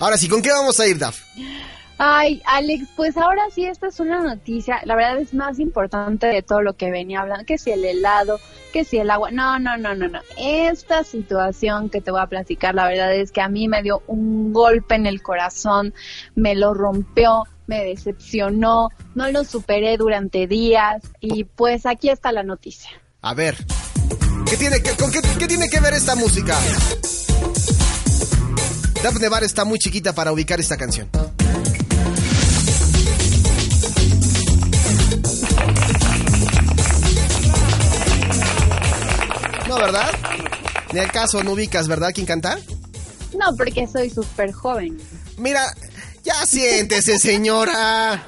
[0.00, 1.20] Ahora sí, ¿con qué vamos a ir, Daf?
[2.00, 6.42] Ay, Alex, pues ahora sí, esta es una noticia, la verdad es más importante de
[6.42, 8.38] todo lo que venía hablando, que si el helado,
[8.72, 10.20] que si el agua, no, no, no, no, no.
[10.36, 14.04] Esta situación que te voy a platicar, la verdad es que a mí me dio
[14.06, 15.92] un golpe en el corazón,
[16.36, 22.44] me lo rompió, me decepcionó, no lo superé durante días y pues aquí está la
[22.44, 22.90] noticia.
[23.22, 23.56] A ver,
[24.48, 26.56] ¿qué tiene que, con qué, qué tiene que ver esta música?
[29.02, 31.08] Daphne Bar está muy chiquita para ubicar esta canción.
[39.68, 40.10] No, ¿verdad?
[40.92, 42.10] Ni al caso no ubicas, ¿verdad?
[42.12, 42.58] ¿Quién canta?
[43.38, 44.98] No, porque soy súper joven.
[45.36, 45.62] Mira,
[46.24, 48.26] ya siéntese, señora.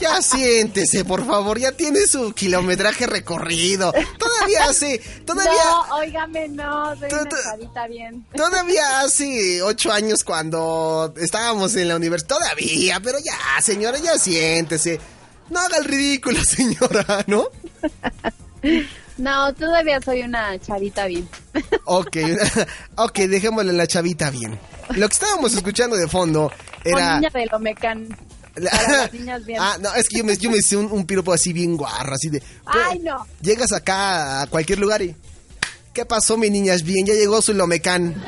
[0.00, 1.58] Ya siéntese, por favor.
[1.58, 3.92] Ya tiene su kilometraje recorrido.
[4.18, 4.98] Todavía hace.
[5.24, 5.52] Todavía.
[5.52, 8.26] No, óigame, no, soy una bien.
[8.34, 12.36] Todavía hace ocho años cuando estábamos en la universidad.
[12.36, 15.00] Todavía, pero ya, señora, ya siéntese.
[15.50, 17.48] No haga el ridículo, señora, ¿no?
[19.18, 21.28] No, todavía soy una chavita bien.
[21.84, 22.16] Ok,
[22.96, 24.58] ok, dejémosle la chavita bien.
[24.90, 26.52] Lo que estábamos escuchando de fondo
[26.84, 27.16] era.
[27.16, 28.08] niña de Lomecán.
[28.56, 29.58] Para las niñas bien.
[29.60, 32.14] Ah, no, es que yo me, yo me hice un, un piropo así bien guarro,
[32.14, 32.42] así de.
[32.64, 33.26] Ay, no.
[33.40, 35.14] Llegas acá a cualquier lugar y.
[35.92, 36.82] ¿Qué pasó, mi niñas?
[36.82, 38.14] Bien, ya llegó su lomecán.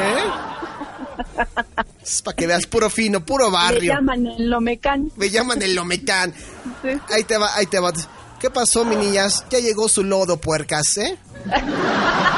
[0.00, 0.30] ¿Eh?
[2.02, 3.92] Es para que veas puro fino, puro barrio.
[3.92, 5.10] llaman el Lomecán.
[5.16, 6.32] Me llaman el lomecán.
[6.82, 6.88] Sí.
[7.10, 7.92] Ahí te va, ahí te va.
[8.40, 9.44] ¿Qué pasó, mi niñas?
[9.50, 11.18] Ya llegó su lodo, puercas, ¿eh?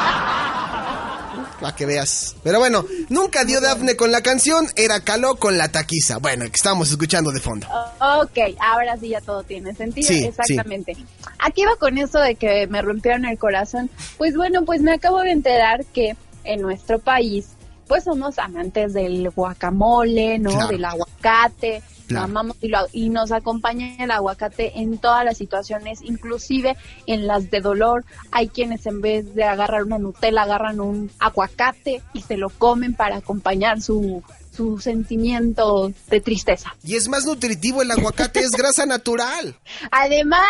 [1.60, 2.36] Para que veas.
[2.42, 6.18] Pero bueno, nunca dio Dafne con la canción, era Caló con la taquiza.
[6.18, 7.66] Bueno, que estamos escuchando de fondo.
[8.00, 10.08] Ok, ahora sí ya todo tiene sentido.
[10.08, 10.96] Sí, Exactamente.
[11.38, 13.90] Aquí va con eso de que me rompieron el corazón.
[14.16, 17.48] Pues bueno, pues me acabo de enterar que en nuestro país,
[17.90, 20.50] pues somos amantes del guacamole, ¿no?
[20.50, 20.68] Claro.
[20.68, 21.82] Del aguacate.
[22.06, 22.26] Claro.
[22.26, 27.26] Lo amamos y, lo- y nos acompaña el aguacate en todas las situaciones, inclusive en
[27.26, 28.04] las de dolor.
[28.30, 32.94] Hay quienes en vez de agarrar una Nutella agarran un aguacate y se lo comen
[32.94, 36.74] para acompañar su, su sentimiento de tristeza.
[36.84, 39.54] Y es más nutritivo el aguacate, es grasa natural.
[39.90, 40.44] Además,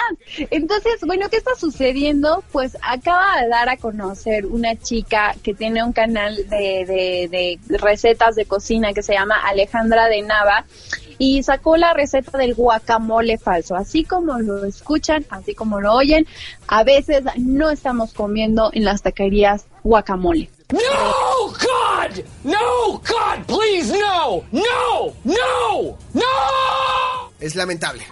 [0.50, 2.42] entonces, bueno, ¿qué está sucediendo?
[2.52, 7.78] Pues acaba de dar a conocer una chica que tiene un canal de, de, de
[7.78, 10.64] recetas de cocina que se llama Alejandra de Nava
[11.20, 13.76] y sacó la receta del guacamole falso.
[13.76, 16.26] Así como lo escuchan, así como lo oyen,
[16.66, 20.48] a veces no estamos comiendo en las taquerías guacamole.
[20.72, 20.78] No,
[22.00, 22.24] God!
[22.44, 24.44] No, God, please, no!
[24.52, 25.14] No!
[25.24, 25.98] No!
[26.14, 27.30] No!
[27.40, 28.02] Es lamentable.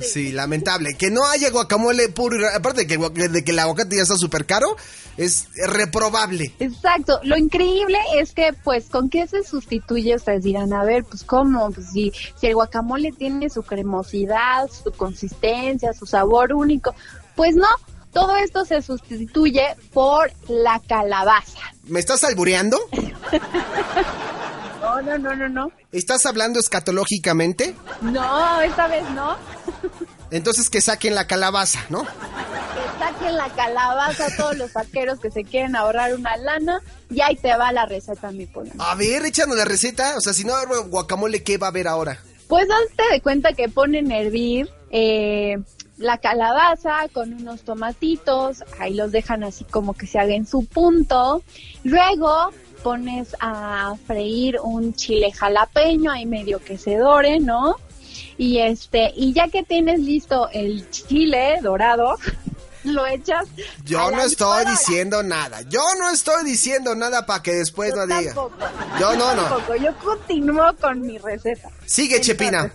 [0.00, 0.96] Sí, lamentable.
[0.96, 2.36] Que no haya guacamole puro.
[2.40, 4.76] y Aparte de que, de que el aguacate ya está súper caro,
[5.16, 6.52] es reprobable.
[6.58, 11.22] Exacto, lo increíble es que pues con qué se sustituye, ustedes dirán, a ver, pues
[11.22, 16.92] cómo, pues si, si el guacamole tiene su cremosidad, su consistencia, su sabor único,
[17.36, 17.68] pues no,
[18.14, 21.58] todo esto se sustituye por la calabaza.
[21.86, 22.78] ¿Me estás albureando?
[24.80, 25.72] No, no, no, no, no.
[25.92, 27.74] ¿Estás hablando escatológicamente?
[28.00, 29.36] No, esta vez no.
[30.30, 32.04] Entonces que saquen la calabaza, ¿no?
[32.04, 37.20] Que saquen la calabaza a todos los vaqueros que se quieren ahorrar una lana y
[37.20, 38.72] ahí te va la receta, mi pollo.
[38.78, 40.16] A ver, échanos la receta.
[40.16, 40.54] O sea, si no
[40.88, 42.18] guacamole, ¿qué va a haber ahora?
[42.46, 45.56] Pues hazte de cuenta que ponen a hervir eh,
[45.96, 51.42] la calabaza con unos tomatitos, ahí los dejan así como que se hagan su punto.
[51.84, 52.50] Luego
[52.82, 57.76] pones a freír un chile jalapeño, ahí medio que se dore, ¿no?
[58.36, 62.16] Y este, y ya que tienes listo el chile dorado,
[62.84, 63.46] lo echas.
[63.84, 65.62] Yo no estoy diciendo nada.
[65.62, 68.34] Yo no estoy diciendo nada para que después Yo no diga.
[68.34, 68.56] tampoco.
[69.00, 69.76] Yo no, no.
[69.76, 71.70] Yo continúo con mi receta.
[71.86, 72.72] Sigue, Chepina.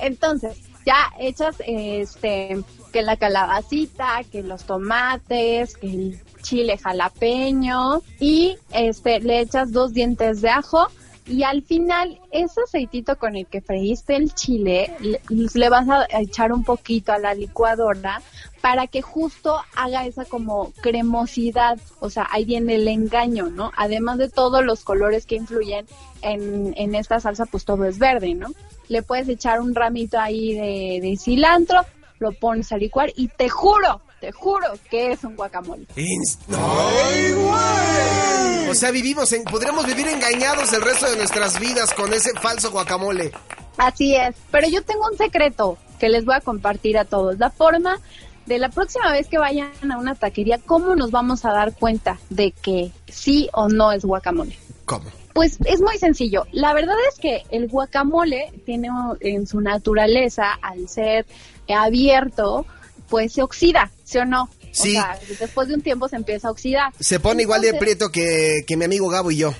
[0.00, 2.62] Entonces, ya echas este
[2.92, 9.92] que la calabacita, que los tomates, que el chile jalapeño y este le echas dos
[9.92, 10.88] dientes de ajo
[11.26, 16.06] y al final ese aceitito con el que freíste el chile le, le vas a
[16.20, 18.20] echar un poquito a la licuadora
[18.64, 23.70] para que justo haga esa como cremosidad, o sea, ahí viene el engaño, ¿no?
[23.76, 25.84] Además de todos los colores que influyen
[26.22, 28.46] en, en esta salsa, pues todo es verde, ¿no?
[28.88, 31.82] Le puedes echar un ramito ahí de, de cilantro,
[32.20, 35.86] lo pones a licuar y te juro, te juro que es un guacamole.
[35.94, 38.70] ¡Ay, güey!
[38.70, 42.70] O sea, vivimos en, podríamos vivir engañados el resto de nuestras vidas con ese falso
[42.70, 43.30] guacamole.
[43.76, 47.38] Así es, pero yo tengo un secreto que les voy a compartir a todos.
[47.38, 48.00] La forma
[48.46, 52.18] de la próxima vez que vayan a una taquería, ¿cómo nos vamos a dar cuenta
[52.30, 54.58] de que sí o no es guacamole?
[54.84, 55.10] ¿Cómo?
[55.32, 56.46] Pues es muy sencillo.
[56.52, 58.88] La verdad es que el guacamole tiene
[59.20, 61.26] en su naturaleza, al ser
[61.68, 62.66] abierto,
[63.08, 64.48] pues se oxida, ¿sí o no?
[64.70, 64.90] Sí.
[64.90, 66.92] O sea, después de un tiempo se empieza a oxidar.
[67.00, 69.54] Se pone igual de prieto que, que mi amigo Gabo y yo.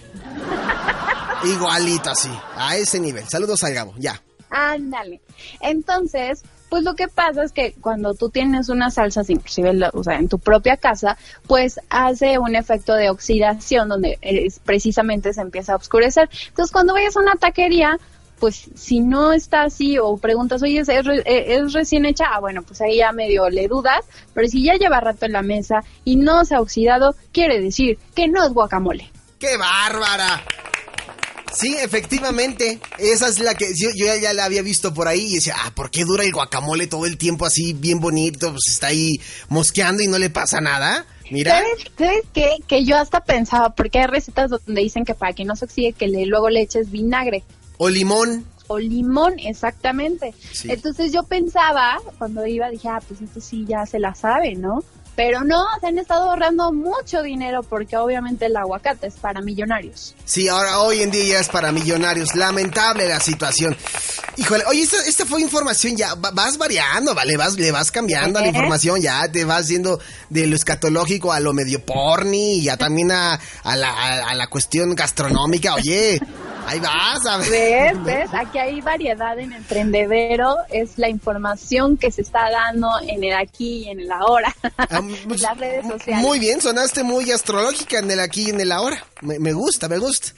[1.44, 3.24] Igualito así, a ese nivel.
[3.28, 4.22] Saludos al Gabo, ya.
[4.50, 5.20] Ándale.
[5.60, 10.18] Entonces, pues lo que pasa es que cuando tú tienes unas salsas, inclusive o sea,
[10.18, 11.16] en tu propia casa,
[11.46, 16.28] pues hace un efecto de oxidación donde eh, precisamente se empieza a oscurecer.
[16.48, 17.98] Entonces, cuando vayas a una taquería,
[18.38, 22.26] pues si no está así o preguntas, oye, ¿es, eh, ¿es recién hecha?
[22.32, 25.42] Ah, bueno, pues ahí ya medio le dudas, pero si ya lleva rato en la
[25.42, 29.10] mesa y no se ha oxidado, quiere decir que no es guacamole.
[29.38, 30.42] ¡Qué bárbara!
[31.54, 32.80] Sí, efectivamente.
[32.98, 35.54] Esa es la que yo, yo ya, ya la había visto por ahí y decía,
[35.64, 38.50] ah, ¿por qué dura el guacamole todo el tiempo así bien bonito?
[38.50, 41.06] Pues está ahí mosqueando y no le pasa nada.
[41.30, 41.52] Mira.
[41.58, 42.56] ¿Sabes, ¿Sabes qué?
[42.66, 45.92] Que yo hasta pensaba, porque hay recetas donde dicen que para que no se oxide,
[45.92, 47.44] que le, luego le eches vinagre
[47.78, 48.44] O limón.
[48.66, 50.34] o limón, exactamente.
[50.52, 50.70] Sí.
[50.70, 54.82] Entonces yo pensaba, cuando iba, dije, ah, pues esto sí ya se la sabe, ¿no?
[55.16, 60.14] Pero no, se han estado ahorrando mucho dinero porque obviamente el aguacate es para millonarios.
[60.24, 62.34] Sí, ahora hoy en día ya es para millonarios.
[62.34, 63.76] Lamentable la situación.
[64.36, 67.36] Híjole, oye, esta, esta fue información ya, va- vas variando, ¿vale?
[67.36, 70.00] Vas, le vas cambiando a la información, ya te vas yendo
[70.30, 74.34] de lo escatológico a lo medio porni y ya también a, a la, a- a
[74.34, 75.74] la cuestión gastronómica.
[75.76, 76.18] Oye,
[76.66, 77.50] ahí vas, a ver.
[77.50, 78.04] ¿Ves?
[78.04, 78.30] ¿Ves?
[78.32, 80.56] Aquí hay variedad en Emprendedero.
[80.70, 84.54] Es la información que se está dando en el aquí y en el ahora.
[84.76, 86.24] Ah, pues, las redes sociales.
[86.24, 89.04] Muy bien, sonaste muy astrológica en el aquí y en el ahora.
[89.22, 90.32] Me, me gusta, me gusta.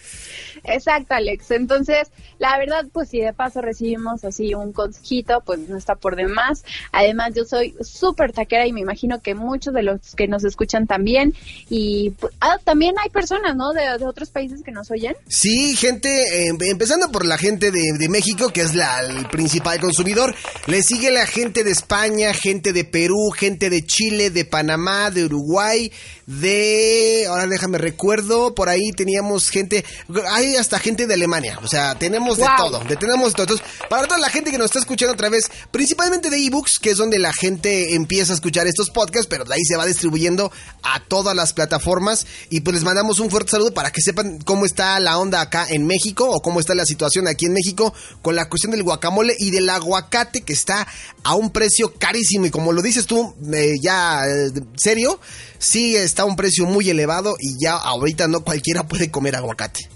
[0.64, 1.50] Exacto, Alex.
[1.50, 2.08] Entonces,
[2.38, 6.64] la verdad, pues si de paso recibimos así un consejito, pues no está por demás.
[6.93, 10.87] Además, yo soy súper taquera y me imagino que muchos de los que nos escuchan
[10.87, 11.35] también.
[11.69, 13.73] Y pues, ah, también hay personas, ¿no?
[13.73, 15.17] De, otros países que nos oyen.
[15.26, 19.81] Sí, gente, eh, empezando por la gente de, de México, que es la, el principal
[19.81, 20.35] consumidor.
[20.67, 25.25] Le sigue la gente de España, gente de Perú, gente de Chile, de Panamá, de
[25.25, 25.91] Uruguay,
[26.26, 27.26] de...
[27.29, 29.85] Ahora déjame recuerdo, por ahí teníamos gente...
[30.31, 33.54] Hay hasta gente de Alemania, o sea, tenemos de todo, de, tenemos de todo.
[33.54, 36.90] Entonces, para toda la gente que nos está escuchando otra vez, principalmente de ebooks, que
[36.90, 40.52] es donde la gente empieza a escuchar estos podcasts, pero de ahí se va distribuyendo
[40.82, 42.26] a todas las plataformas.
[42.50, 45.66] Y pues les mandamos un fuerte saludo para que sepan cómo está la onda acá
[45.69, 49.34] en México o cómo está la situación aquí en México con la cuestión del guacamole
[49.38, 50.87] y del aguacate que está
[51.22, 52.46] a un precio carísimo.
[52.46, 55.19] Y como lo dices tú, eh, ya eh, serio,
[55.58, 59.88] sí está a un precio muy elevado y ya ahorita no cualquiera puede comer aguacate.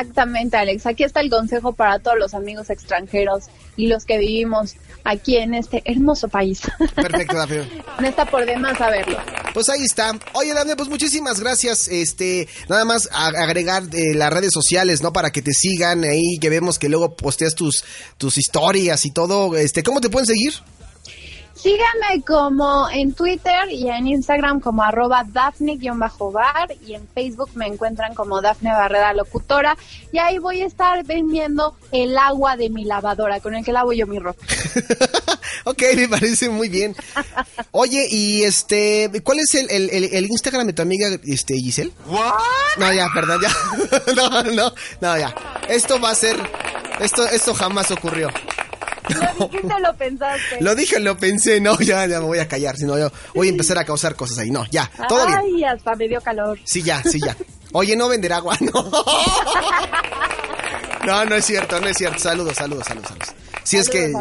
[0.00, 0.84] Exactamente, Alex.
[0.86, 3.44] Aquí está el consejo para todos los amigos extranjeros
[3.76, 6.60] y los que vivimos aquí en este hermoso país.
[6.94, 7.66] Perfecto, Dafne.
[8.00, 9.18] no está por demás saberlo.
[9.54, 10.12] Pues ahí está.
[10.34, 11.88] Oye, Dafne, pues muchísimas gracias.
[11.88, 15.12] Este, nada más agregar eh, las redes sociales, ¿no?
[15.12, 17.82] Para que te sigan ahí, que vemos que luego posteas tus,
[18.18, 19.56] tus historias y todo.
[19.56, 20.54] Este, ¿cómo te pueden seguir?
[21.56, 28.14] Síganme como en Twitter y en Instagram como arroba Dafne-bar y en Facebook me encuentran
[28.14, 29.76] como Dafne Barrera Locutora
[30.12, 33.92] y ahí voy a estar vendiendo el agua de mi lavadora con el que lavo
[33.92, 34.44] yo mi ropa.
[35.64, 36.94] ok, me parece muy bien.
[37.72, 41.92] Oye, y este, ¿cuál es el, el, el- el Instagram de tu amiga, este, Giselle?
[42.78, 43.50] No, ya, perdón, ya.
[44.14, 45.34] no, no, no, ya.
[45.68, 46.36] Esto va a ser,
[47.00, 48.28] esto, esto jamás ocurrió.
[49.38, 50.60] Lo dijiste, lo pensaste.
[50.60, 53.48] Lo dije, lo pensé, no, ya, ya me voy a callar, si no, yo voy
[53.48, 54.50] a empezar a causar cosas ahí.
[54.50, 55.38] No, ya, todo bien.
[55.38, 56.58] Ay, hasta me dio calor.
[56.64, 57.36] Sí, ya, sí, ya.
[57.72, 58.72] Oye, no vender agua, no.
[61.06, 62.18] No, no es cierto, no es cierto.
[62.18, 63.28] Saludos, saludos, saludos, saludos.
[63.66, 64.12] Si es que,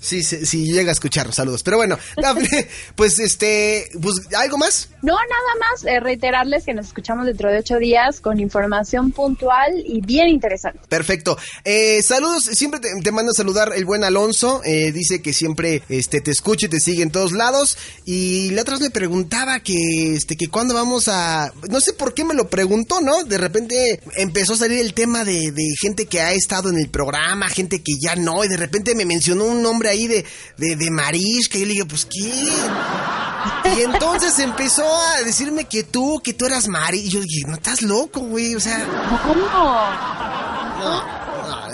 [0.00, 1.62] sí, sí, llega a escucharnos, saludos.
[1.62, 2.66] Pero bueno, Dafne,
[2.96, 4.88] pues este, pues, ¿algo más?
[5.02, 9.82] No, nada más eh, reiterarles que nos escuchamos dentro de ocho días con información puntual
[9.86, 10.80] y bien interesante.
[10.88, 11.38] Perfecto.
[11.64, 14.60] Eh, saludos, siempre te, te manda a saludar el buen Alonso.
[14.64, 17.78] eh, dice que siempre este, te escucha y te sigue en todos lados.
[18.04, 21.52] Y la otra vez me preguntaba que, este, que cuándo vamos a.
[21.68, 23.22] No sé por qué me lo preguntó, ¿no?
[23.22, 26.88] De repente empezó a salir el tema de, de gente que ha estado en el
[26.88, 28.44] programa, gente que ya no.
[28.44, 30.24] Y de repente me mencionó un nombre ahí de,
[30.56, 32.32] de, de Marish, que yo le dije, pues, ¿qué?
[33.76, 36.98] Y entonces empezó a decirme que tú, que tú eras Mari.
[37.00, 38.54] Y yo dije, no estás loco, güey.
[38.54, 38.84] O sea.
[39.22, 39.40] ¿Cómo?
[39.40, 41.19] No, no,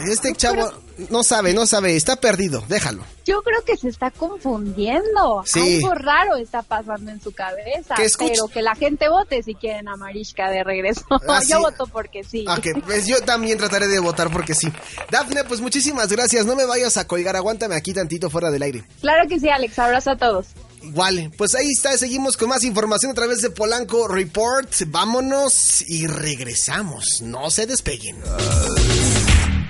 [0.08, 0.72] este chavo
[1.10, 3.04] no sabe, no sabe, está perdido, déjalo.
[3.24, 5.42] Yo creo que se está confundiendo.
[5.44, 5.76] Sí.
[5.76, 7.94] Algo raro está pasando en su cabeza.
[7.96, 11.04] Que Pero que la gente vote si quieren a Marishka de regreso.
[11.28, 11.52] Ah, sí.
[11.52, 12.46] Yo voto porque sí.
[12.48, 14.72] Ok, pues yo también trataré de votar porque sí.
[15.10, 16.46] Dafne, pues muchísimas gracias.
[16.46, 18.84] No me vayas a colgar, aguántame aquí tantito fuera del aire.
[19.00, 19.78] Claro que sí, Alex.
[19.78, 20.46] Abrazo a todos.
[20.82, 24.70] Igual, pues ahí está, seguimos con más información a través de Polanco Report.
[24.86, 27.22] Vámonos y regresamos.
[27.22, 28.16] No se despeguen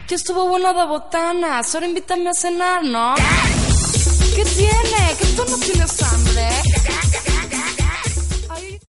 [0.07, 1.75] que estuvo bueno de botanas.
[1.75, 3.15] Ahora invítame a cenar, ¿no?
[4.35, 5.17] ¿Qué tiene?
[5.19, 6.49] ¿Que tú no tienes hambre?